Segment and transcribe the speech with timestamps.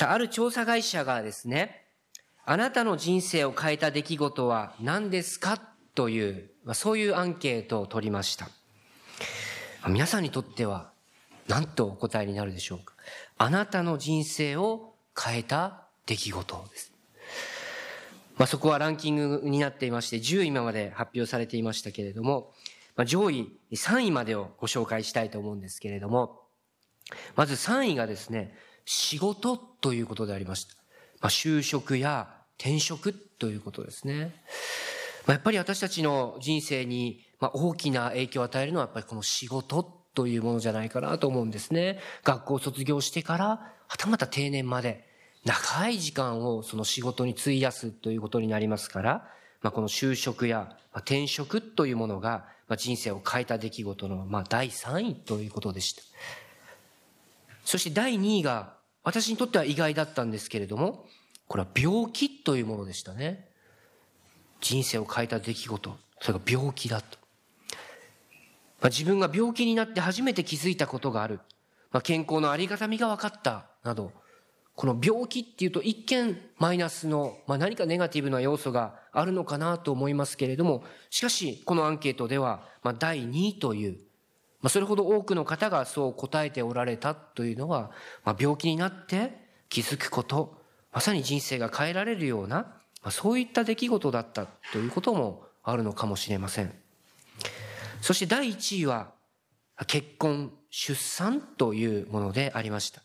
[0.00, 1.84] さあ、ある調査会社がですね、
[2.46, 5.60] あなたの人生を変えた出来事は何ですか？
[5.94, 8.48] という、まあ、そういうアンケートを取りました。
[9.88, 10.90] 皆さんにとっては
[11.48, 12.94] 何とお答えになるでしょうか？
[13.36, 16.94] あなたの人生を変えた出来事です。
[18.38, 22.54] まあ、そこはランキングになっていまして、10位まで発表されていましたけれども、
[22.96, 26.40] まあ、上位3位までをご紹介したいと思うんですけれども、
[27.36, 30.74] まず3位がですね、仕事ということでありました。
[31.20, 34.34] まあ、就職や転職ということですね。
[35.26, 39.82] まあ、やっぱり私たちの人生に大きな影響を与えるのはやっぱりこの仕事
[40.14, 41.98] というものじゃないかなと思うんですね。
[42.24, 45.06] 学校を卒業してから、はたまた定年まで、
[45.44, 49.28] 長い時間をその仕事に費やすということになりますから、
[49.62, 56.02] まあ、この就職や転職というものが人生を変えた出来事のまあ第3位ということでした。
[57.64, 61.06] そして第2位が私にとっては意外だったんですけれども、
[61.48, 63.48] これは病気というものでしたね。
[64.60, 67.18] 人生を変えた出来事、それが病気だと。
[68.80, 71.40] まあ、自分が病気になって初めて気づいたことがある。
[71.90, 74.12] まあ、健康のありがたみが分かったなど、
[74.76, 83.98] この病気っていうと一見マイナスの、まあ、何かネガティブな要素があるのかなと思いますけれども、しかしこのアンケートでは、まあ、第2位という、
[84.62, 87.90] まあ、それほど多くの方がそう答えておられたというのは、
[88.24, 89.32] まあ、病気になって
[89.68, 90.60] 気づくこと、
[90.92, 96.74] まさに人生が変えられるような、まあ、そういった出来事だったということもあるのかもしれません。
[98.02, 99.12] そして第1位は、
[99.86, 103.02] 結婚、出産というものでありました。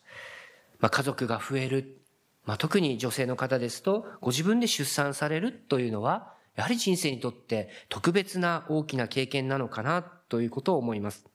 [0.79, 2.01] まあ、家族が増える。
[2.45, 11.25] まあ、特に女性の方ですと、ご自分で出産されるというのは、やはり人生にとって特別な大きな経験なのかなということを思います。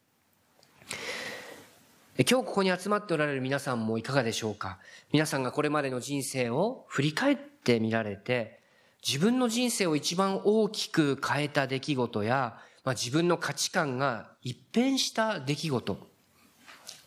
[2.29, 4.79] 今日ここに集まっておられる皆さんもいかがでしょうか？
[5.13, 8.61] 皆さんがこれまでの人生を振り返ってみられて、
[9.07, 16.11] 自分の人生を一番大きく変えた出来事や、まあ、自分の価値観が一変した出来事。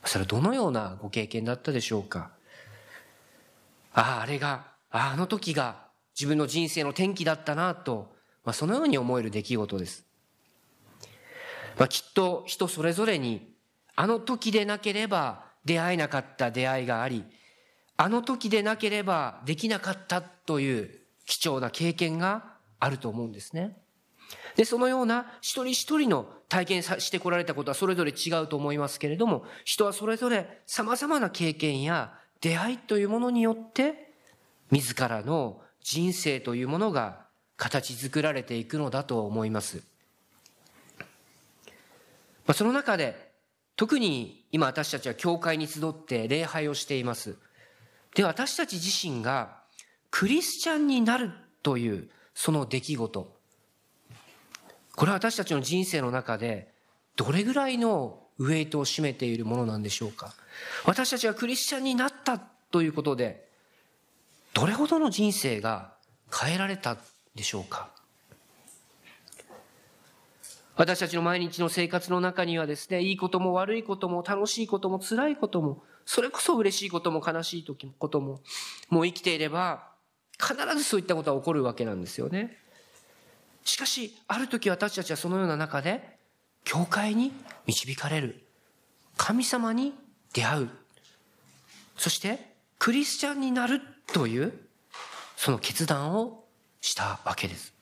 [0.06, 2.32] それはどのようなご経験だったでしょうか？
[3.94, 5.86] ああ、あれが、ああの時が
[6.16, 10.06] 自分の人生の転機だったなと、まあ、そのように思える出来事です。
[11.78, 13.53] まあ、きっと人それぞれに、
[13.96, 17.24] あの時でなければ出会えなかった出会いがあり、
[17.98, 23.78] あの時でなければできなかったという貴重な経験があると思うんですね。
[24.56, 34.12] で、そのような一人一人の体験してこられたことはそれぞれ違うと思いますけれども、人はそれぞれ様々な経験や出会いというものによって、
[34.72, 37.26] 自らの人生というものが
[37.58, 39.84] 形作られていくのだと思います。
[42.46, 43.23] まあ、その中で、
[43.76, 47.38] 特に今私たちは教会に集って礼拝をしています。
[48.16, 49.58] で、私たち自身が
[50.12, 51.32] クリスチャンになる
[51.64, 53.36] というその出来事。
[54.96, 56.72] これは私たちの人生の中で
[57.16, 60.34] どれぐらいのウェイトを占めているものなんでしょうか
[60.86, 63.48] 私たちがクリスチャンになったということで
[64.54, 65.94] どれほどの人生が
[66.32, 66.98] 変えられた
[67.36, 67.90] でしょうか
[70.76, 77.66] 私たちの毎日の生活の中にはですね、いいことも悪いことも楽しいことも辛いことも、それこそ嬉しいことも悲しい
[77.98, 78.42] ことも、
[78.90, 79.94] もう生きていれば
[80.40, 82.58] 必ずそういったことは起こるわけなんですよね。
[83.64, 86.18] しかし、ある時私たちはそのような中で、
[86.66, 87.32] 教会に
[87.66, 88.44] 導かれる。
[89.16, 89.94] 神様に
[90.34, 90.70] 出会う。
[91.98, 94.54] そして、クリスチャンになるという、
[95.38, 96.44] その決断を
[96.82, 97.73] したわけです。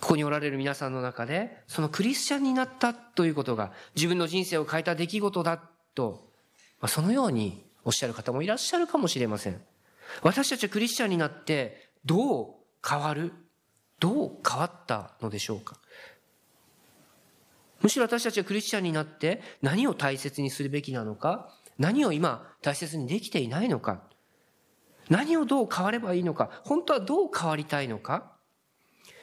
[0.00, 5.62] ここにおられる皆さんの中で、そのクリスチャンになったということが、自分の人生を変えた出来事だ
[5.94, 6.30] と、
[6.80, 9.60] まあ、そのようにおっしゃる方もいらっしゃるかもしれません。
[10.22, 12.54] 私たちはクリスチャンになってどう
[12.86, 13.32] 変わる
[13.98, 15.76] どう変わったのでしょうか
[17.82, 24.02] むしろ私たちはクリスチャンになって何を大切にするべきなのか何を今大切にできていないのか
[25.08, 28.32] 何をどう変わればいいのか本当はどう変わりたいのか、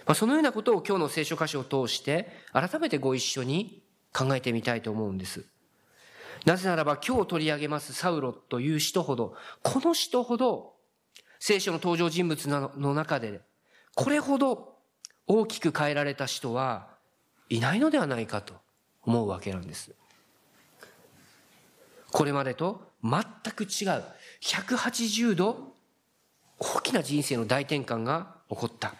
[0.08, 3.84] まあ、そのようなことを今日の聖書箇所を通して改めてご一緒に
[4.14, 5.46] 考えてみたいと思うんです。
[6.46, 10.76] なぜならば今日取り上げますサウロという人ほど、この人ほど
[11.40, 13.42] 聖書の登場人物の中で、
[13.96, 14.76] これほど
[15.28, 16.88] 大きく変えられた人は
[17.50, 18.54] いないのではないかと
[19.04, 19.92] 思うわけなんです。
[22.12, 23.22] これまでと全
[23.54, 24.04] く違う
[24.42, 25.74] 180度
[26.60, 28.96] 大きな人生の大転換が起こった。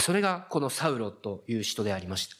[0.00, 2.36] それがこのサウロという人でありました。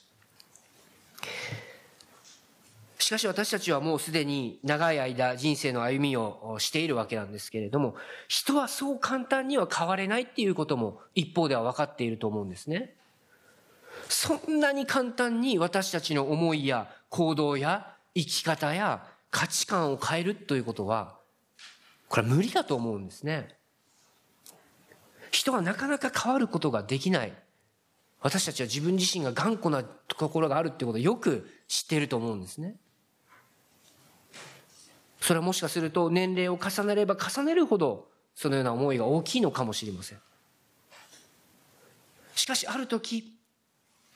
[2.99, 7.95] しかし私たちはもうすでに長い間人生の歩みをしているわけなんですけれども、
[8.27, 12.95] 人はそう簡単には変われないっていうことも一方では分かっていると思うんですね。
[14.09, 21.17] そんなに簡単に私たちの思いや行動や生き方や価値観を変えるということは、
[22.09, 23.57] これは無理だと思うんですね。
[25.31, 27.33] 人はなかなか変わることができない。
[28.21, 32.77] 私たちは自分自身が頑固なところがあるってことをよく知っていると思うんですね。
[35.21, 40.19] それはもしかすると年齢を重ねれば重ねるほどそのような思いが大きいのかもしれません。
[42.35, 43.35] しかしある時、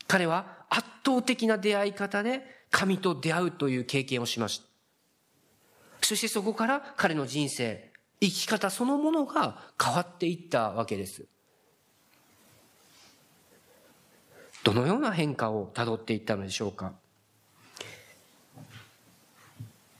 [0.06, 6.06] 彼は圧倒的な出会い方で神と出会うという経験をしました。
[6.06, 7.89] そしてそこから彼の人生、
[8.20, 11.24] 生き方そのものが変わっていったわけです。
[14.62, 16.92] どのような変化をたどっていったのでしょうか。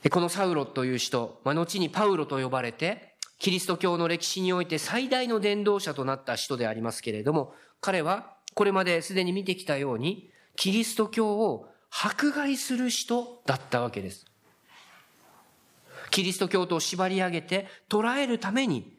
[0.09, 14.25] このサウロという人、まあ、後にパウロと呼ばれて、キリスト教の歴史において最大の伝道者となった人でありますけれども、彼はこれまですでに見てきたように、キリスト教を迫害する人だったわけです。
[16.11, 18.97] キリスト教徒を縛り上げて捕らえるために、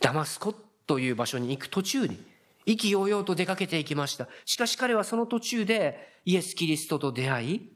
[0.00, 0.54] ダマスコ
[0.86, 2.18] という場所に行く途中に、
[2.64, 4.28] 意気揚々と出かけていきました。
[4.44, 7.72] しかし彼はその途中でイエス・キリストと出会い、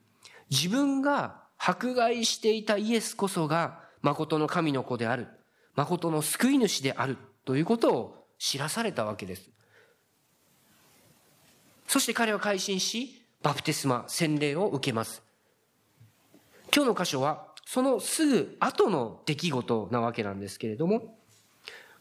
[0.50, 5.28] 自分が迫害していたイエスこそが誠の神の子である。
[5.74, 7.18] 誠の救い主である。
[7.44, 9.50] ということを知らされたわけです。
[11.86, 15.22] そして彼は改心し、バプテスマ、洗礼を受けます。
[16.72, 21.16] 今日の箇所は、そのすぐ後の出来事なわけなんですけれども、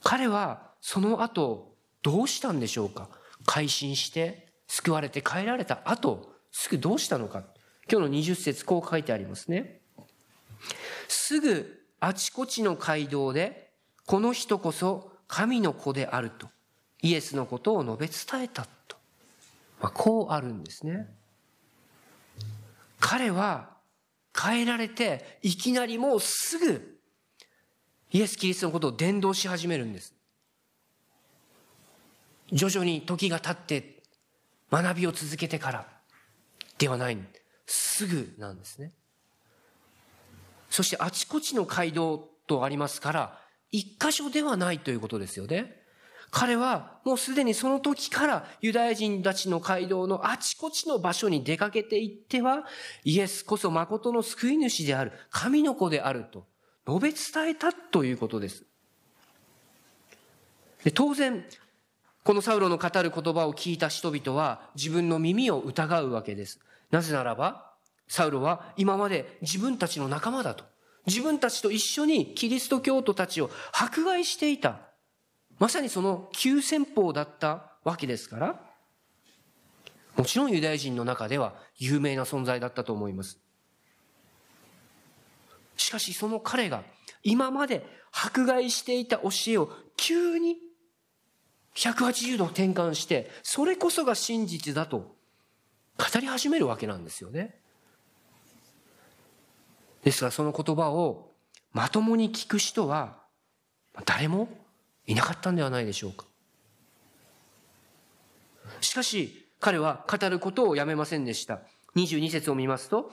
[0.02, 3.08] 彼はその後、どうしたんでしょうか？
[3.46, 7.44] 改心して、救われて帰られた後、すぐどうしたのか？
[7.88, 9.80] 今日の20節こう書いてありますね。
[11.08, 13.70] すぐあちこちの街道で、
[14.08, 16.48] この人こそ神の子であると、
[17.04, 18.98] イエスのことを述べ伝えたと。
[19.80, 21.08] まあ、こうあるんですね。
[23.00, 23.78] 彼は
[24.38, 27.00] 変えられて、いきなりもうすぐ、
[28.12, 30.14] イエス・キリストのことを伝道し始めるんです。
[32.52, 34.02] 徐々に時が経って
[34.72, 35.88] 学びを続けてから
[36.78, 37.18] ではない。
[37.66, 38.94] すぐなんですね。
[40.72, 43.42] そしてあちこちの街道とありますから、
[43.72, 45.79] 一箇所ではないということですよね。
[46.32, 52.66] 彼はもうすでにその時からユダヤ人たちの街道のあちこちの場所に出かけていっては、
[53.04, 56.46] イエスこそ誠の救い主である、神の子であると
[56.88, 58.64] 述べ伝えたということです。
[60.84, 61.44] で当然、
[62.24, 66.60] このサウロの語る言葉を聞いた人々は自分の耳を疑うわけです。
[66.92, 67.74] なぜならば、
[68.08, 70.64] サウロは今まで自分たちの仲間だと。
[71.06, 74.89] 自分たちと一緒にキリスト教徒たちを迫害していた。
[75.60, 78.60] まさにその急先鋒だったわけですから、
[80.16, 83.40] もちろんユダヤ人の中では有名な存在だったと思います。
[85.78, 86.84] しかしその彼が
[87.24, 90.58] 今まで迫害していた教えを急に
[91.76, 95.16] 180度転換して、それこそが真実だと
[95.98, 97.60] 語り始めるわけなんですよね。
[100.04, 101.32] ですがその言葉を
[101.74, 103.18] まともに聞く人は
[104.06, 104.48] 誰も
[105.10, 106.26] いなかったんではないでしょうか。
[108.80, 111.62] しかし彼は語ることをやめませんでした。
[111.96, 113.12] 22節を見ますと、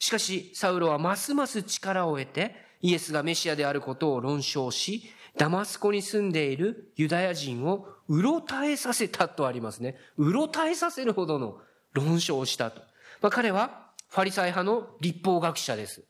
[0.00, 5.04] しかしサウロはますます力を得てイエスがメシアであることを論証し、
[5.38, 9.96] ダマスコに住んでいるユダヤ人をうろたえさせたとありますね。
[10.16, 11.58] うろたえさせるほどの
[11.92, 12.80] 論証をしたと。
[13.22, 16.02] まあ、彼はファリサイ派の立法学者です。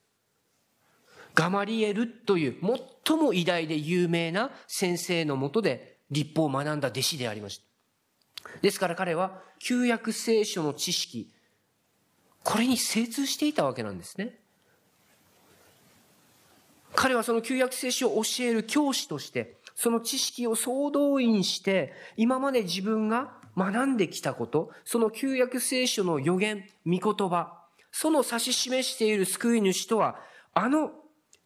[1.37, 2.57] ガマリエルという
[3.05, 7.61] 最も偉大で有名な先生のもとで立法を学んだ弟子でありまし
[8.43, 8.51] た。
[8.63, 11.31] ですから彼は旧約聖書の知識、
[12.43, 14.39] これに精通していたわけなんですね。
[16.95, 27.63] 彼はその旧約聖書を教える教師として、その知識を総動員して、今まで自分が学んできたこと、その旧約聖書の予言、御言葉、
[27.93, 30.17] その指し示している救い主とは、
[30.55, 30.93] あの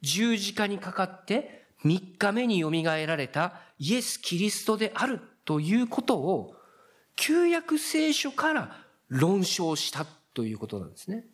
[0.03, 6.55] 十字架にかかって3日目によみがえられたイエス・キリストであるということを、
[7.17, 8.77] 旧約聖書から
[9.09, 11.25] 論証したということなんですね。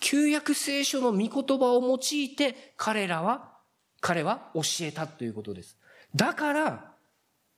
[0.00, 3.52] 旧約聖書の御言葉を用いて彼らは、
[4.00, 5.76] 彼は教えたということです。
[6.14, 6.92] だから、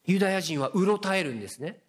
[0.06, 1.82] ユダヤ人はうろたえるんですね。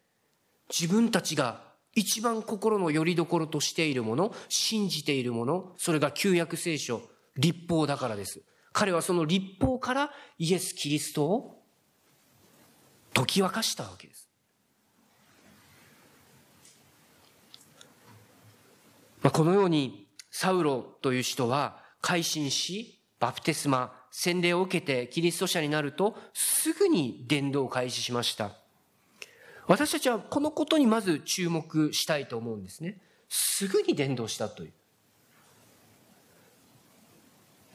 [0.69, 1.61] 自分たちが
[1.95, 7.01] 一番心の拠り所としているもの、信じているもの、それが旧約聖書、
[7.37, 8.41] 立法だからです。
[8.71, 11.63] 彼はその立法からイエス・キリストを
[13.13, 14.29] 解き明かしたわけです。
[19.21, 28.51] まあ、このようにサウロという人は改心し、バプテスマ、洗礼を受けてキリスト者になるとすぐに伝道を開始しました。
[29.67, 33.01] 私たちはこのことにまず注目したいと思うんですね。
[33.27, 34.73] すぐに伝道したという。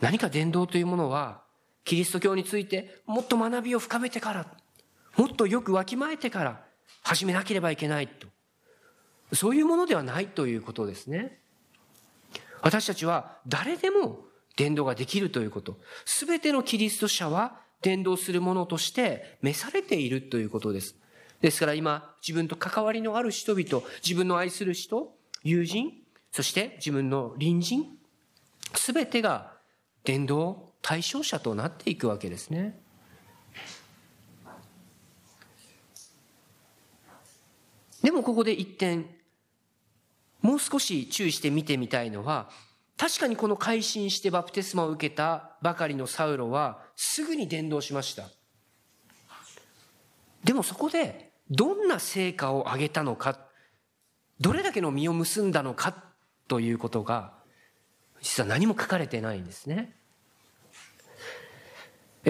[0.00, 1.42] 何か伝道というものは、
[1.84, 4.46] キリスト教についてもっと学びを深めてから、
[5.16, 6.64] もっとよくわきまえてから
[7.02, 8.26] 始めなければいけないと。
[9.34, 11.40] そういうものではないということですね。
[12.62, 14.20] 私たちは誰でも
[14.56, 15.76] 伝道ができるということ。
[16.04, 20.96] すべてのキリスト者は伝道するものとして召されているということです。
[21.40, 25.92] ですから今、自分と関わりのある人々、自分の愛する人、友人、
[26.32, 27.98] そして自分の隣人、
[28.74, 29.53] すべてが
[30.04, 32.78] 伝道対象者となっていくわけですね。
[38.02, 39.06] でもここで一点、
[40.42, 42.50] もう少し注意して見てみたいのは、
[42.98, 48.28] 確かにこの改心してバプテスマを受けたばかりのサウロはすぐに伝道しました。
[50.44, 53.38] でもそこでどんな成果を上げたのか、
[54.38, 56.04] どれだけの実を結んだのか
[56.46, 57.33] ということが、
[58.24, 59.92] 実は何も書かれてないんですね。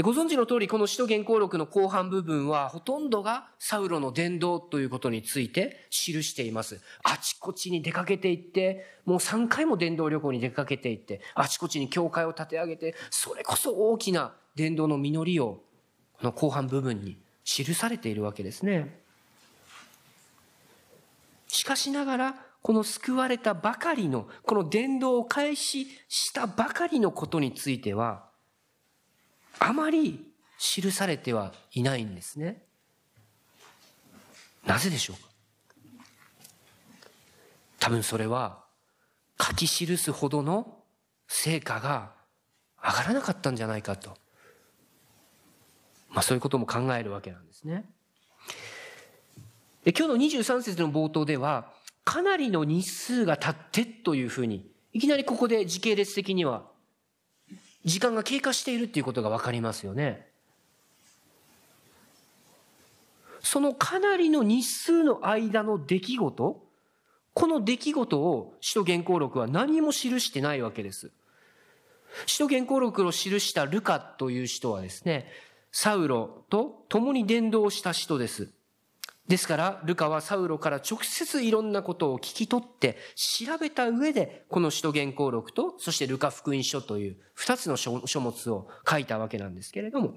[0.02, 6.80] ご存知の通り、この使徒原稿録の後半部分は、ほとんどがサウロの伝道ということについて記しています。
[7.04, 15.62] あちこちに出かけていって、もう3回も伝道旅行に出かけていって、あちこちに教会を立て上げて、それこそ大きな伝道の実りを、
[16.18, 18.98] この後半部分に記されているわけですね。
[21.46, 22.34] しかしながら、
[22.64, 28.24] この救われたばかりの、この伝道を開始したばかりのことについては、
[29.58, 32.62] あまり記されてはいないんですね。
[34.64, 35.28] なぜでしょうか？
[37.80, 38.64] 多分それは
[39.38, 40.78] 書き記すほどの
[41.28, 42.12] 成果が
[42.82, 44.16] 上がらなかったんじゃないかと。
[46.08, 47.84] まあそういうことも考えるわけなんですね。
[49.84, 56.64] 今日の23節の冒頭では、かなりの日数が経ってというふうに、いきなりここで時系列的には、
[57.84, 60.28] 時間が経過しているっていうことがわかりますよね。
[63.40, 66.64] そのかなりの日数の間の出来事、
[67.34, 71.10] この出来事を使徒原稿録は何も記してないわけです。
[72.26, 75.28] 使徒原稿録を記したルカという人はですね、
[75.72, 78.50] サウロと共に伝道した人です。
[79.26, 90.14] ですから、ルカはサウロから直接いろんなことを聞き取って、調べた上で、この使徒原稿録と、そしてルカ福音書という二つの書物を書いたわけなんですけれども、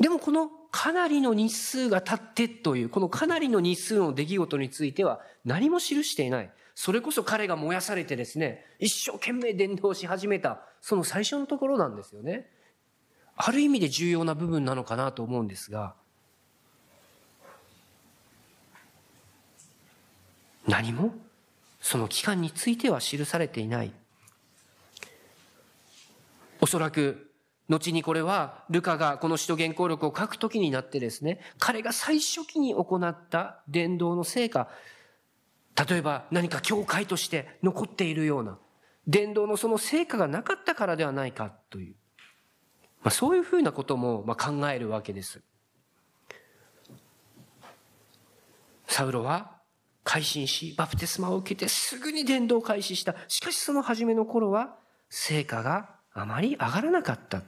[0.00, 6.50] でもこのかなりの日数が経ってという、このかなりの日数の出来事については何も記していない。
[6.74, 12.50] それこそ彼が燃やされてですね、一生懸命伝道し始めた、その最初のところなんですよね。
[13.36, 15.94] ある意味で重要な部分なのかなと思うんですが、
[20.66, 21.14] 何も？
[21.80, 23.92] その期間については記されていない。
[26.60, 27.30] おそらく、
[27.68, 34.68] 後にこれは、ルカがこの使徒原稿録を書くときになってですね、彼が最初期に行った伝道の成果、
[35.88, 38.58] 例えば何か教会として残っているような、
[39.06, 41.94] 伝道のその成果がなかったからではないかという、
[43.02, 45.42] まあ、そういうふうなこともまあ考えるわけです。
[48.88, 49.55] サウロは
[50.06, 53.16] 改心し、バプテスマを受けてすぐに伝道を開始した。
[53.26, 54.76] しかしその初めの頃は、
[55.10, 57.42] 成果があまり上がらなかった。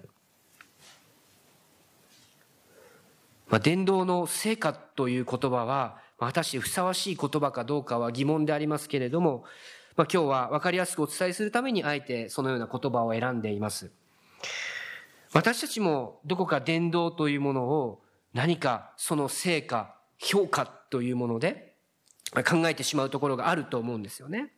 [3.47, 9.45] まあ、伝道の成果という言葉は、果たしてふさわしい言葉かどうかは疑問でありますけれども、
[9.95, 13.93] まあ、今日は分かりやすくお伝えするためにあえてそのような言葉を選んでいます。
[15.33, 18.03] 私たちもどこか伝道というものを
[18.35, 21.68] 何かその成果、評価というもので
[22.33, 24.53] 考えてしまうところがあると思うんですよね。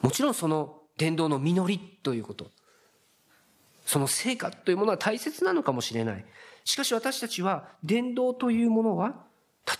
[0.00, 2.50] もちろんその伝道の実りということ、
[3.84, 6.24] その成果というものは大切なのかもしれない。
[6.64, 9.24] しかし私たちは伝道というものは、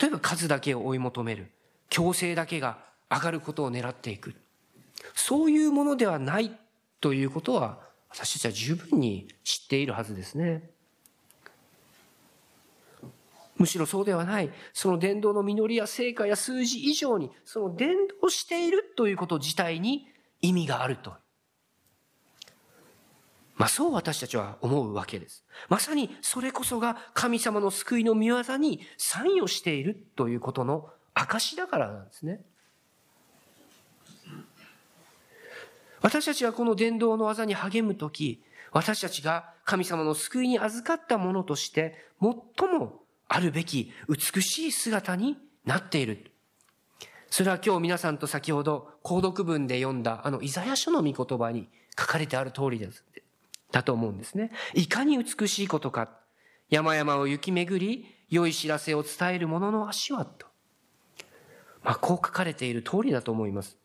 [0.01, 1.53] 例えば数だけを追い求める、
[1.91, 2.79] 強制だけが
[3.11, 4.35] 上がることを狙っていく。
[5.15, 6.59] そういうものではない
[7.01, 10.71] ということは、私たちは十分に知っているはずですね。
[13.59, 14.51] むしろそうではない。
[14.73, 20.07] その伝道の実りや成果や数字以上に、その伝道しているということ自体に
[20.41, 21.13] 意味があると。
[23.57, 25.45] まあそう私たちは思うわけです。
[25.69, 32.41] まさにそれこそが神様の救いの御業に参与しているということの証だからなんですね。
[36.01, 46.33] 私たちはこの伝道の技に励むとき、私たちが神様の救いに預かったものとして、最もあるべき美しい姿になっている。
[47.31, 51.69] それは今日皆さんと先ほど、購読文で読んだあのイザヤ書の御言葉に
[51.99, 53.05] 書かれてある通りです。
[53.71, 54.51] だと思うんですね。
[54.75, 56.11] いかに美しいことか。
[56.71, 60.47] 山々を行き巡り、良い知らせを伝える者の足はと。
[61.83, 63.77] まあ、こう書かれている通りだと思います。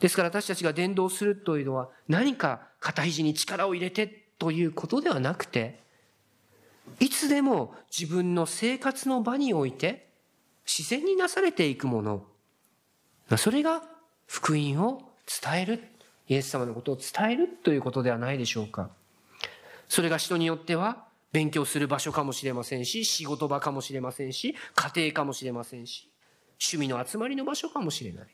[0.00, 5.82] ですから私たちが伝道するというのは何か肩肘に力を入れてということではなくて、
[7.00, 10.08] いつでも自分の生活の場において
[10.66, 12.24] 自然になされていくもの。
[13.36, 13.82] それが
[14.26, 15.02] 福音を
[15.42, 15.82] 伝える。
[16.28, 18.90] イエス様のことを伝えるということではないでしょうか。
[19.88, 26.08] それが人によっては勉強する場所かもしれませんし、仕事場かもしれませんし、家庭かもしれませんし、
[26.60, 28.26] 趣味の集まりの場所かもしれない。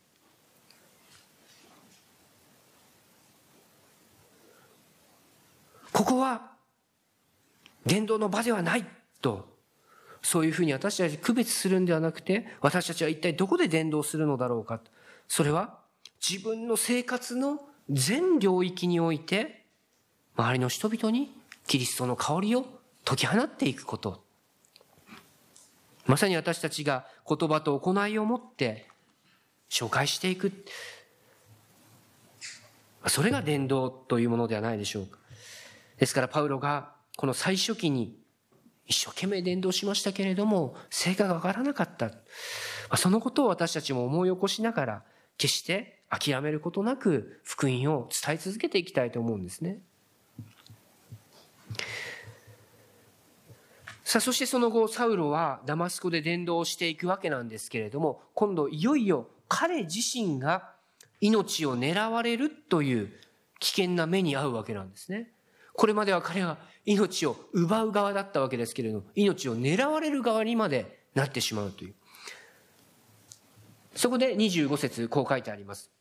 [5.91, 6.51] ここは
[7.89, 8.85] 伝道の場ではない
[9.19, 9.49] と、
[10.21, 14.79] そういうふうに私たち区別するんではなくて、私たちは一体どこで伝道するのだろうか。
[15.27, 15.79] それは
[16.27, 19.65] 自分の生活の全領域において、
[20.35, 22.65] 周りの人々にキリストの香りを
[23.03, 24.23] 解き放っていくこと。
[26.05, 28.87] まさに私たちが言葉と行いを持って
[29.69, 30.51] 紹介していく。
[33.07, 35.17] それが伝道というものではないでしょうか。
[35.97, 38.17] ですからパウロがこの最初期に
[38.87, 42.11] 一生懸命伝道しましたけれども、成果がわからなかった。
[42.95, 45.03] そのことを私たちも思い起こしながら、
[45.37, 49.81] 決して諦めることなく福音を伝え続けていきたいと思うんですね。
[54.05, 60.71] さあ、そしてその後、サウロはダマスコで伝道していくわけなんですけれども、今度いよいよ彼自身が
[61.19, 63.11] 命を狙われるという
[63.59, 65.33] 危険な目に遭うわけなんですね。
[65.73, 71.93] これまでは彼は命を奪う側だったわけですけれど、命を狙われる側にまでなってしまうという。
[73.95, 75.91] そこで25節こう書いてあります。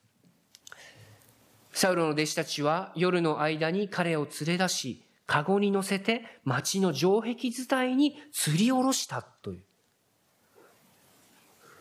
[1.73, 9.63] サウロの弟子たちは夜の間に彼を連れ出し、カゴに乗せて町の城壁伝いに吊り下ろしたという。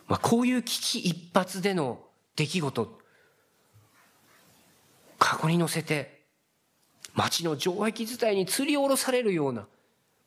[0.06, 2.00] まあ、こういう危機一髪での
[2.36, 2.98] 出来事。
[5.18, 6.17] カゴに乗せて
[7.18, 9.66] 町の城壁伝いに吊り下ろされるような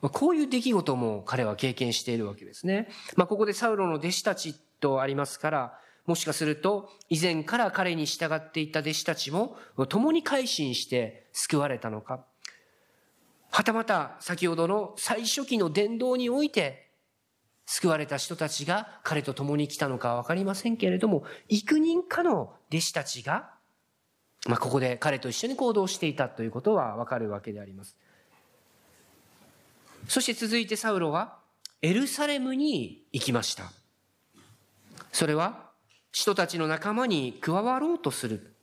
[0.01, 2.89] ま、こういう出来事も彼は経験しているわけですね。
[3.15, 12.25] まあ、ここでサウロの弟子たちとありますから、もしかすると以前から彼に従っていた弟子たちも共に改心して救われたのか。
[13.51, 16.89] はたまた先ほどの最初期の伝道において
[17.65, 23.51] 救われた人たちが彼と共に来たのかはわかりませんけれども、幾人かの弟子たちが
[24.47, 27.95] まあ、ここで彼と一緒に行動していたということはわかるわけであります。
[30.08, 31.38] そして続いてサウロは
[31.82, 33.71] エルサレムに行きました。
[35.12, 35.69] それは
[36.12, 38.54] 人たちの仲間に加わろうとする。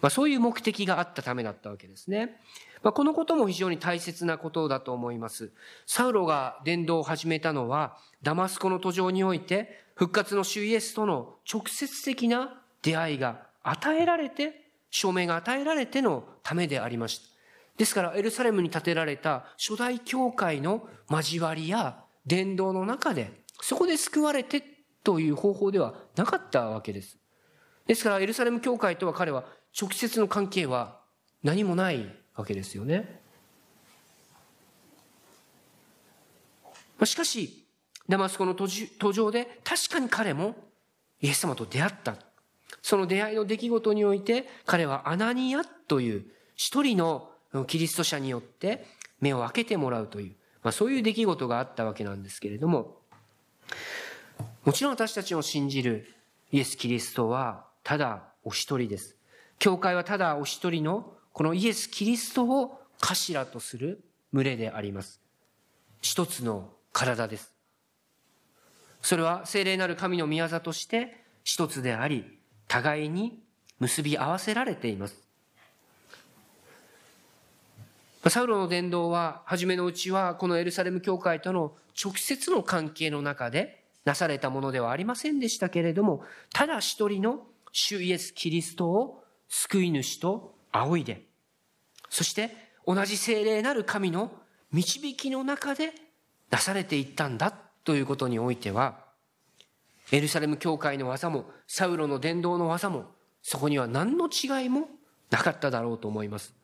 [0.00, 2.40] まあ、そういう目的があったためだったわけですね。
[2.82, 5.50] まあ、このことも非常に大切なことだと思います。
[5.86, 14.65] サウロが伝道を始めたのはダマスコの途上において復活の主イエスとの直接的な出会いが与えられて
[14.96, 17.28] 証明が与えられてのためでありました。
[17.76, 23.30] ですから、エルサレムに建てられた初代教会の交わりや伝道の中で、
[23.60, 24.62] そこで救われて
[25.04, 27.18] という方法ではなかったわけです。
[27.86, 29.44] ですから、エルサレム教会とは彼は
[29.78, 30.98] 直接の関係は
[31.42, 33.20] 何もないわけですよね。
[37.04, 37.66] しかし、
[38.08, 40.56] ダマスコの途上で確かに彼も
[41.20, 42.16] イエス様と出会った。
[42.82, 47.30] その出会いの出来事において、彼はアナニアという一人の
[47.66, 48.86] キリスト者によって
[49.20, 52.98] 目を開けてもらうという、まあ、そういう出来事があったわけなんですけれども、
[54.64, 56.12] もちろん私たちの信じる
[56.52, 59.16] イエス・キリストはただお一人です。
[59.58, 65.20] 教会はただお一人のこのイエス・キリストを頭とする群れであります。
[66.00, 67.52] 一つの体です。
[69.02, 73.42] それは聖霊なる神の宮座として一つであり、互いに
[73.78, 75.26] 結び合わせられています。
[78.28, 91.22] サウロの伝道は、初めのうちは、このエルサレム教会との直接の関係の中でなされたものではありませんでしたけれども、ただ一人の主イエス・キリストを救い主と仰いで、
[92.08, 92.50] そして
[92.86, 94.32] 同じ精霊なる神の
[94.72, 95.92] 導きの中で
[96.50, 97.52] なされていったんだ
[97.84, 99.05] ということにおいては、
[100.12, 103.06] エルサレム教会の技も、サウロの伝道の技も、
[103.42, 104.88] そこには何の違いも
[105.30, 106.54] なかっただろうと思います。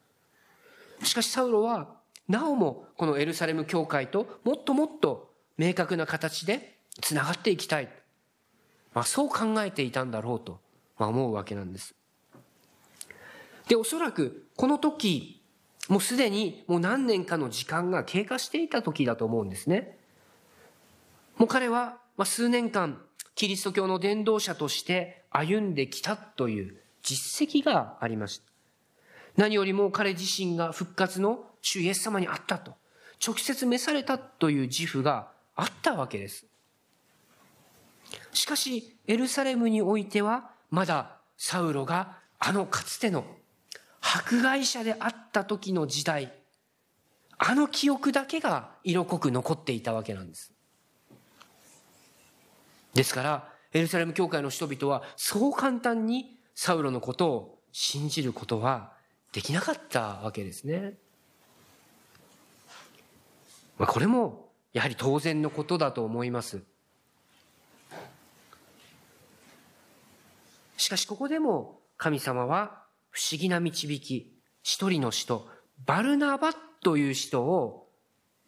[1.02, 1.96] しかしサウロは、
[2.28, 7.88] なおもこのエルサレム教会ともっともっと明確な形でつながっていきたい。
[8.94, 10.61] まあ、そう考えていたんだろうと
[10.98, 11.94] 思うわけなんです。
[13.68, 15.42] で、おそらくこの時、
[15.88, 19.98] もうすでにもう何年かの時間が経過していた時だと思うんですね。
[21.38, 23.02] もう彼は数年間
[23.42, 28.44] キリスト教の伝道者として歩んできたという実績がありました。
[29.35, 32.74] 何よりも彼自身が復活の主イエス様に会ったと、
[33.20, 36.46] 直接召されたという自負があったわけです。
[38.33, 43.24] しかし、エルサレムにおいては、まだサウロがあのかつての
[44.00, 46.33] 迫害者であった時の時代、
[47.38, 50.52] あの記憶だけが色濃く残っていたわけなんです。
[52.94, 58.92] ですから、エルサレム教会の人々はそう簡単にサウロのことを信じることは
[59.33, 60.94] できなかったわけですね。
[63.78, 66.62] まあ、これもやはり当然のことだと思います。
[70.76, 75.46] しかしここでも神様は不思議な導き、一人の人、
[75.87, 76.52] バルナバ
[76.83, 77.88] という人を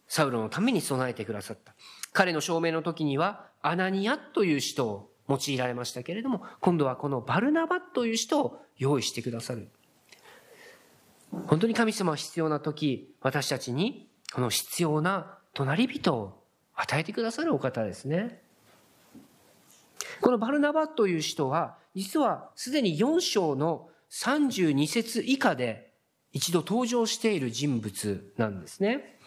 [0.08, 1.74] サウロのために備えてくださった。
[2.12, 9.70] 彼の証明の時にはアナニアという人を用いられましたけれども、今度はこのバルナバという人を用意してくださる。
[11.46, 16.42] 本当に神様は必要な時、私たちにこの必要な隣人を
[16.74, 18.42] 与えてくださるお方ですね。
[20.20, 25.90] このバルナバという人は、実はすでに4章の32節以下で
[26.32, 29.18] 一度登場している人物なんですね。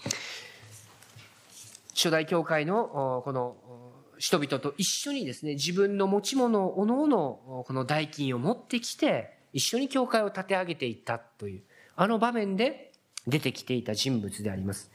[1.96, 11.62] 初代教会のこの人々と一緒にですね、自分の持ち物をおのおのこの代金を持ってきて、一緒に教会を立て上げていったという、
[11.96, 12.92] あの場面で
[13.28, 14.92] 出てきていた人物であります。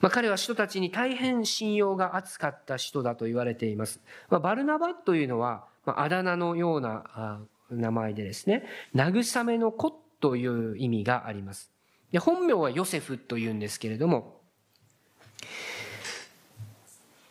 [0.00, 4.00] まあ、彼は人たちに大変信用が厚かった人だと言われています。
[4.28, 7.40] まあ、バルナバというのは、まあ、あだ名のような
[7.70, 9.90] 名前でですね、慰めの子
[10.20, 11.70] という意味があります。
[12.12, 14.40] で本名はヨセフというんですけれども、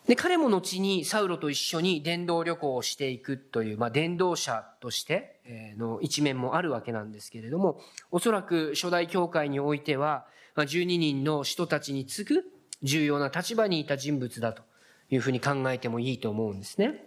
[0.07, 5.41] で、彼も後にサウロと一緒に伝道旅行をしていくという、まあ、伝道者として
[5.77, 12.45] の一面もあるわけなんですけれども、おそらく初代教会においては、12人の人たちに次ぐ
[12.83, 14.63] 重要な立場にいた人物だと
[15.09, 17.05] いうふうに考えてもいいと思うんですね。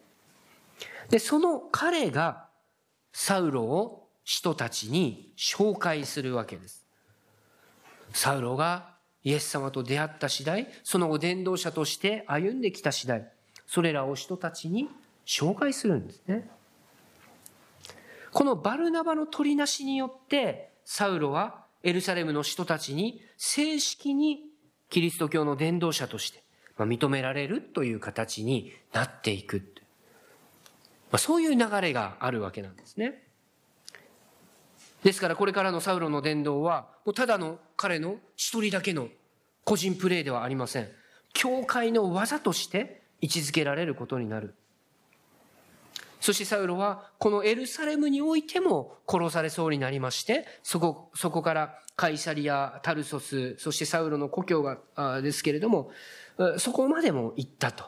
[1.08, 2.48] で、その彼が
[3.12, 6.86] サウロを人たちに紹介するわけです。
[8.12, 13.30] サウロがイエス様と出会った次第、その後伝道者として歩んできた次第、
[13.66, 14.88] それらを人たちに
[15.26, 16.48] 紹介するんですね。
[18.32, 24.44] このバルナバの取りなしによって、サウロはエルサレムの人たちに正式に
[24.88, 26.42] キリスト教の伝道者として
[26.78, 29.62] 認められるという形になっていく。
[31.18, 33.22] そういう流れがあるわけなんですね。
[35.02, 39.08] ですからこれからのサウロの伝道は、もうただの彼の一人だけの
[39.64, 40.88] 個人プレーではありません。
[41.32, 44.54] 教会の技として位置づけられることになる。
[46.20, 55.90] そしてサウロはこのエルサレムにおいても殺されそうになりまして、そこ、そこからカイサリア、タルソス、そしてサウロの故郷が、ですけれども、
[56.58, 57.86] そこまでも行ったと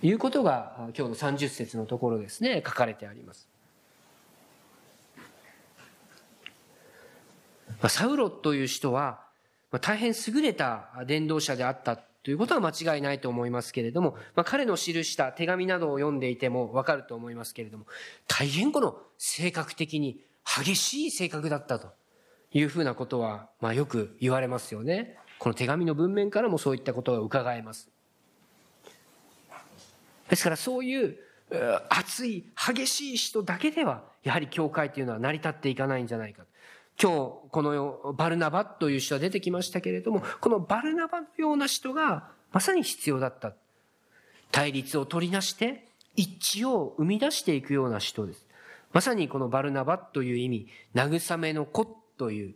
[0.00, 3.51] いうことが今日の30節のところですね、書かれてあります。
[7.88, 9.20] サウロという人は、
[9.70, 17.86] まあ大変優れた伝道者であったということは間違いないと思いますけれども、まあ、彼の記した手紙などを読んでいてもわかると思いますけれども、
[18.28, 21.88] 大変この性格的に激しい性格だったと
[22.52, 25.16] いうふうなことは、まあ、よく言われますよね。
[25.38, 27.90] この手紙の文面からもそういったことが伺えます。
[30.30, 31.18] ですからそういう
[31.90, 36.44] 熱い激しい人だけではやはり教会というのは成り立っていかないんじゃないか
[37.00, 43.54] 今日このバルナバという人は出てきましたけれども、このバルナバのような人がまさに必要だった。
[44.50, 48.46] 対立を取りなして一致を生み出していくような人です。
[48.92, 51.86] まさにこのバルナバという意味、慰めの子
[52.18, 52.54] という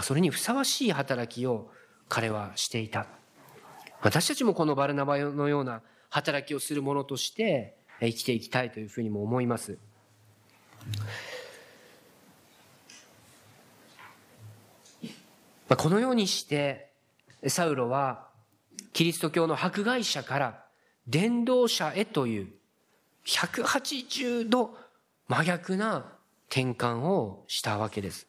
[0.00, 1.70] それにふさわしい働きを
[2.08, 3.06] 彼はしていた。
[4.00, 9.78] 私たちもこのバルナバのような働きをする者として生きていきたいというふうにも思います。
[15.68, 16.92] まあこのようにして
[17.46, 18.28] サウロは
[18.92, 20.64] キリスト教の迫害者から
[21.06, 22.48] 伝道者へという
[23.26, 24.76] 180度
[25.28, 26.12] 真逆な
[26.48, 28.26] 転換をしたわけです。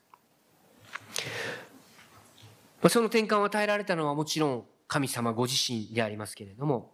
[2.90, 6.94] その転換を与えられたのはもちろん神様ご自身でありますけれども、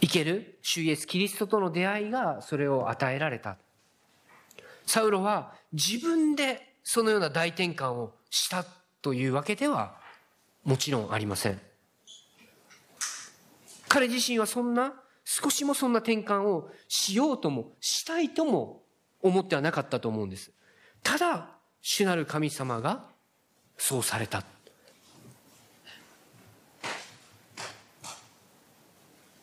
[0.00, 3.58] 生ける主イエス・キリストとの出会いがそれを与えられた。
[4.86, 8.64] サウロは自分でそのような大転換をした
[9.02, 9.94] というわけでは
[10.64, 11.60] もちろんありません。
[13.88, 18.82] 彼自身はそんな、少しもそんな転換をしようとも、したいとも
[19.20, 20.50] 思ってはなかったと思うんです。
[21.02, 21.50] ただ、
[21.82, 23.04] 主なる神様が
[23.76, 24.44] そうされた。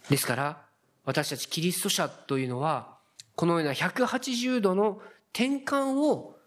[0.09, 0.65] ですから、
[1.05, 2.97] 私たちキリスト者というのは、
[3.35, 4.99] このような180度の
[5.31, 6.38] 転換を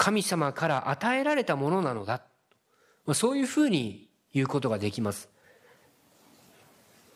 [0.00, 2.22] 神様から与えられたものなのだ。
[3.12, 5.28] そういうふうに言うことができます。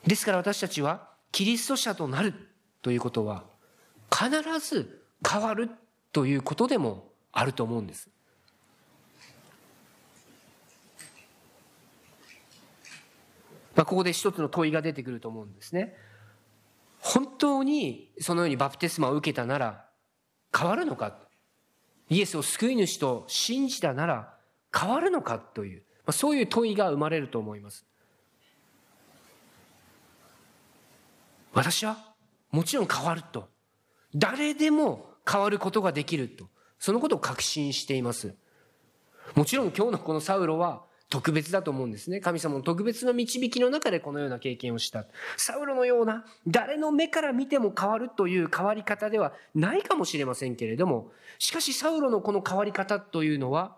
[0.06, 2.34] ですから私たちはキリスト者となる
[2.82, 3.44] ということは
[4.12, 4.28] 必
[4.60, 5.70] ず変わる
[6.12, 8.10] ということでもあると思うんです。
[13.74, 15.96] まあ、ここで一つの問いが出てくると思うんですね。
[16.98, 19.86] 本当にそのようにバプテスマを受けたなら
[20.54, 21.23] 変わるのか
[22.08, 24.34] イエスを救い主と信じたなら
[24.76, 27.84] 変わるのかという、まあ、そういう問いが生まれると思います。
[31.52, 31.96] 私は
[32.50, 33.48] もちろん変わると。
[34.14, 36.48] 誰でも変わることができると。
[36.78, 38.34] そのことを確信しています。
[39.34, 40.83] もちろん今日のこのサウロは
[41.14, 42.18] 特別だと思うんですね。
[42.18, 45.06] 神様の特別な導きの中でこのような経験をした。
[45.36, 53.76] サウロのような誰の目から見ても変わるという変わり方ではないかもしれませんけれども、しかしサウロのこの変わり方というのは、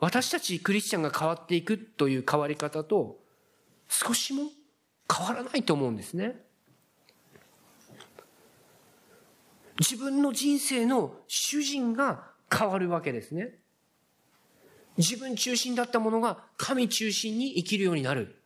[0.00, 3.16] 私たちクリスチャンが変わっていくという変わり方と
[3.88, 4.42] 少しも
[5.10, 6.38] 変わらないと思うんですね。
[9.80, 13.54] 自分の人生の主人が変わるわけですね。
[14.98, 18.36] 自分中心だったものが神中心に生きるようになる。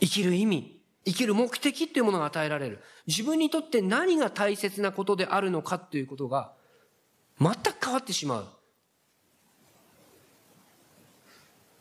[0.00, 2.80] 生きる意味、生きる目的というものが与えられる。
[3.06, 6.52] 自分にとって何が大切なことであるのかということが
[7.40, 8.48] 全く変わってしまう。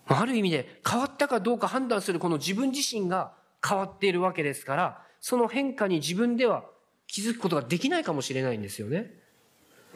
[0.07, 3.33] ある意味で変わったかどうか判断するこの自分自身が
[3.67, 6.63] 変わっているわけですから、その変化に自分では
[7.07, 9.13] 気づくことができないかもしれないんですよね。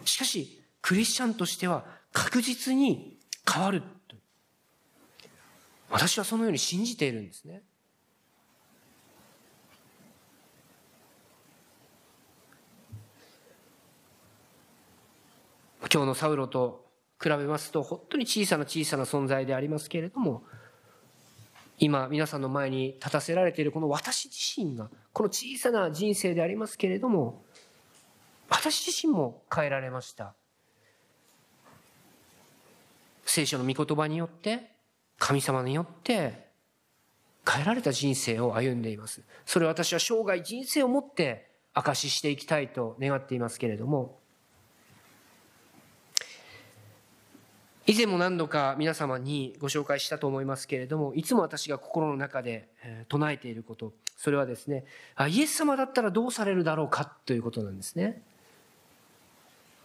[0.05, 3.83] しかし、クリスチャンとしては確実に変わる。
[5.89, 7.63] 私はそのように信じているんですね。
[15.93, 16.85] 今日のサウロと
[17.21, 20.43] 比べますと本当に小さな小さな存在でありますけれども
[21.79, 27.43] 今皆さんの前に立たせられているこの私自身がこの小さな人生でありますけれども
[28.49, 30.33] 私自身も変えられました
[33.31, 34.71] 聖書の御言葉によって
[35.17, 36.49] 神様によって
[37.49, 39.21] 変えられた人生を歩んでいます。
[39.45, 44.19] それを私は生涯人生をもって証ししていきたいと願っていますけれども。
[47.87, 52.69] 以前も何度か皆様にご紹介したと思いますけれどもいつも私が心の中で
[53.09, 53.93] 唱えていること。
[54.17, 54.83] それはですね
[55.29, 58.23] イエス様だったらどうされるだろうかということなんですね。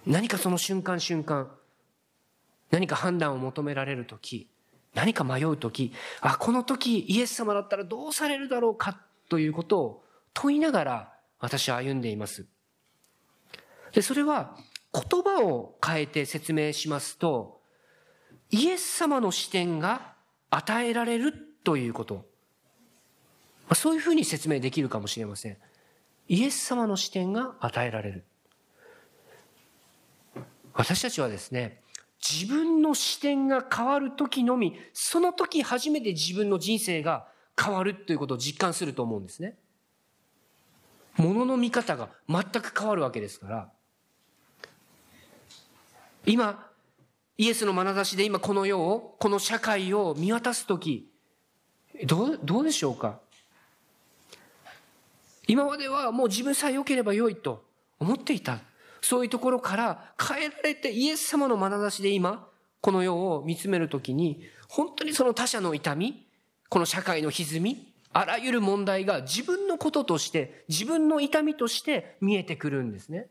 [0.05, 1.49] 何かその瞬間瞬間
[2.71, 4.49] 何か判断を求められる時
[4.95, 12.47] 何か迷う時あこの時イエス様だったらどうされるだろうかということを問いながら私は歩んでいます。
[13.93, 14.57] でそれは
[14.93, 17.61] 言葉を変えて説明しますと
[18.51, 20.15] イエス様の視点が
[20.51, 22.27] 与えられるということ。
[23.75, 25.57] そういうふうに説明できるかもしれません。
[26.29, 28.25] イエス様の視点が与えられる。
[30.73, 31.81] 私たちはですね
[32.29, 37.29] 自分の視点が変わる時のみ、その時初めて自分の人生が
[37.61, 39.57] 変わるということを実感すると思うんですね。
[41.17, 43.73] ものの見方が全く変わるわけですから。
[46.27, 46.69] 今、
[47.39, 51.09] イエスの眼差しで今この世を、この社会を見渡す時、
[52.05, 53.21] どう、どうでしょうか？
[55.47, 57.65] 今まではもう自分さえ良ければ良いと
[58.01, 58.59] 思っていた。
[59.09, 62.49] そういうところから変えられてイエス様の眼差しで今、
[62.81, 66.27] この世を見つめるときに、本当にその他者の痛み、
[66.69, 73.29] この社会の歪み、あらゆる問題が自分のこととして、自分の痛みとして見えてくるんですね。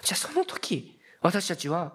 [0.00, 1.92] じゃあその時、私たちは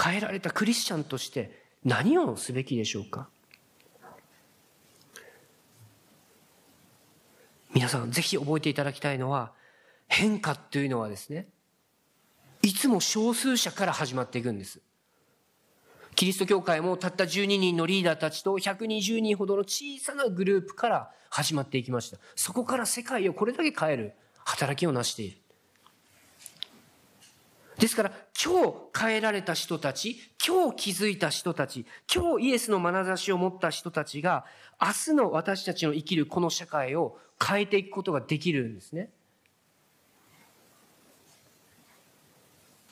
[0.00, 3.28] 変えられたクリスチャンとして何をすべきでしょうか？
[7.74, 9.55] 皆さんぜひ覚えていただきたいのは
[10.08, 11.48] 変化というのはですね
[12.62, 14.80] いつも少数者から始まっていくんです。
[16.16, 22.18] キリスト教会もたった12人のリーダーたちと120人ほどの小さなグループから始まっていきました。
[22.34, 24.14] そこから世界をこれだけ変える
[24.44, 25.38] 働きを成している。
[27.78, 34.46] ですから今日変えられた人たち今日気づいた人たち今日イエスの眼差しを持った人たちが
[34.80, 39.10] 明日の私たちの生きるこの社会を変えていくことができるんですね。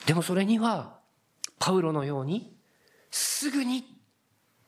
[0.05, 0.99] でもそれには、
[1.59, 2.55] パウロのように、
[3.11, 3.85] すぐに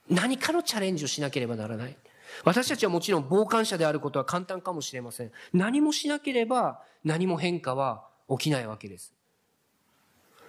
[0.10, 1.98] 何かのチャレンジをしなければならない。
[2.44, 5.32] 私たちはもちろん傍観者であることは簡単かもしれません。
[5.54, 9.14] 何もしなければ何も変化は起きないわけです。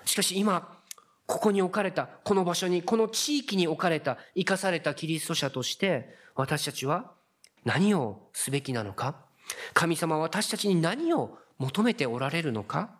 [0.04, 0.78] しかし今、
[1.26, 7.12] ここに置かれた、この場所に、この地域に置かれた、生かされたキリスト者として、私たちは
[7.64, 9.16] 何をすべきなのか
[9.74, 12.96] 神様は私たちに何を求めておられるのか、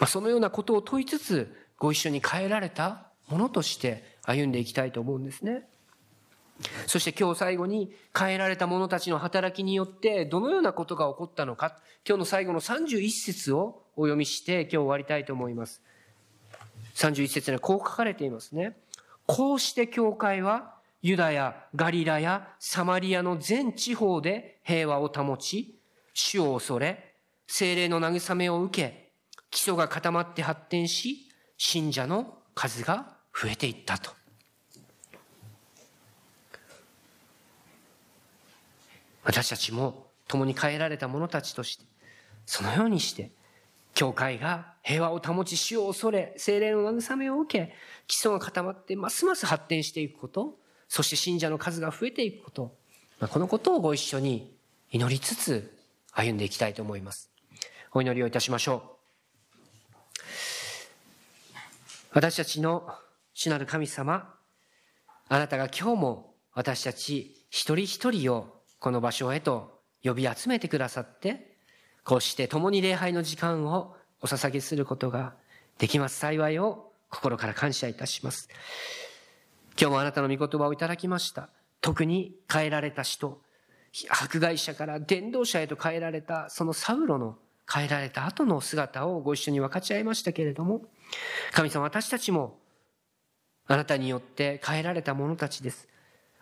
[0.00, 5.68] まあ、そのようなことを問いつつご一緒に変えられたものとして歩んでいきたいと思うんですね。
[6.86, 15.82] そして今日最後に変えられた者たちの働きによってどのようなことが起こったのか今日の最後の31節をお読みして今日終わりたいと思います。
[16.94, 18.76] 31節にはこう書かれていますね。
[19.26, 25.78] こうして教会はユダヤ、ガリラやサマリアの全地方で平和を保ち、
[26.14, 27.14] 主を恐れ、
[27.46, 29.09] 精霊の慰めを受け、
[29.50, 34.10] 基礎が固まって発展し、信者の数が増えていったと。
[39.24, 41.84] 私たちも共に変えられた者たちとして、
[42.46, 43.30] そのようにして、
[43.94, 47.74] 教会が平和を保ち、主を恐れ、精霊の慰めを受け、
[48.06, 50.58] 基礎が固まって、ますます発展していくこと、
[50.88, 52.76] そして信者の数が増えていくこと、
[53.20, 54.56] このことをご一緒に
[54.90, 55.76] 祈りつつ
[56.12, 57.30] 歩んでいきたいと思います。
[57.92, 58.99] お祈りをいたしましょう。
[62.12, 62.88] 私たちの
[63.34, 64.34] 主なる神様、
[65.28, 71.56] あなたが今日も私たち一人一人をこの場所へと呼び集めてくださって、
[72.02, 75.34] こうして共に礼拝の時間をお捧げすることが
[75.78, 78.48] できます幸いを心から感謝いたします。
[79.80, 81.48] 今日もあなたの御言葉をいただきました。
[81.80, 83.40] 特に変えられた人、
[84.08, 87.38] 迫害者から伝道者へと変えられた、そのサウロの
[87.72, 90.82] 変えられた後の姿をご一緒に分かち合いましたけれども、
[91.52, 92.58] 神様私たちも
[93.66, 95.88] あなたによって変えられた者たちです。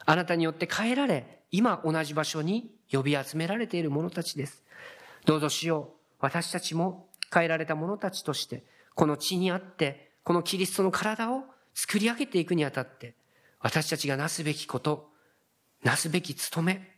[0.06, 4.64] あなたによって変えられ、今同じ場所に呼び集められている者たちです。
[5.26, 6.14] どうぞしよう。
[6.20, 8.64] 私たちも変えられた者たちとして、
[8.94, 13.14] この地にあって、このキリストの体を作り上げていくにあたって、
[13.60, 15.10] 私たちがなすべきこと、
[15.82, 16.97] なすべき務め、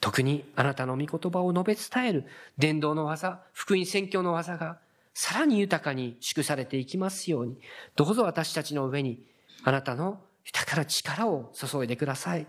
[0.00, 4.78] 特にあなたの御言葉を述べ伝える伝道の技、福音宣教の技が
[5.14, 7.58] さらに豊かに祝されていきますように、
[7.96, 9.20] どうぞ私たちの上に
[9.64, 12.46] あなたの豊かな力を注いでください。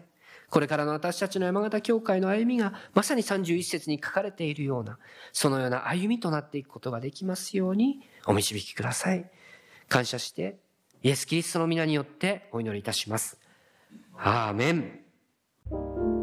[0.49, 4.97] これからの私たちの山形教会の歩みがまさに31節に書かれているような、
[5.31, 9.29] そのような歩みとなっていくことができますようにお導きください。
[9.87, 10.57] 感謝して
[11.01, 13.39] イエス・キリストの皆によってお祈りいたします。
[14.15, 16.18] アーメン。